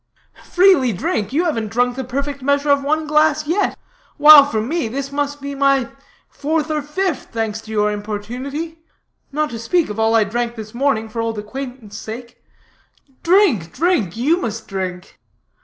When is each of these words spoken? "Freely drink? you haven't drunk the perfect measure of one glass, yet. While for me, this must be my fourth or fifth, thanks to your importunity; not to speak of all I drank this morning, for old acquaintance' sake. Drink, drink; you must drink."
"Freely 0.49 0.91
drink? 0.93 1.31
you 1.31 1.45
haven't 1.45 1.67
drunk 1.67 1.95
the 1.95 2.03
perfect 2.03 2.41
measure 2.41 2.71
of 2.71 2.83
one 2.83 3.05
glass, 3.05 3.45
yet. 3.45 3.77
While 4.17 4.47
for 4.47 4.59
me, 4.59 4.87
this 4.87 5.11
must 5.11 5.39
be 5.39 5.53
my 5.53 5.89
fourth 6.27 6.71
or 6.71 6.81
fifth, 6.81 7.27
thanks 7.31 7.61
to 7.61 7.71
your 7.71 7.91
importunity; 7.91 8.79
not 9.31 9.51
to 9.51 9.59
speak 9.59 9.89
of 9.91 9.99
all 9.99 10.15
I 10.15 10.23
drank 10.23 10.55
this 10.55 10.73
morning, 10.73 11.07
for 11.07 11.21
old 11.21 11.37
acquaintance' 11.37 11.99
sake. 11.99 12.41
Drink, 13.21 13.71
drink; 13.71 14.17
you 14.17 14.37
must 14.37 14.67
drink." 14.67 15.19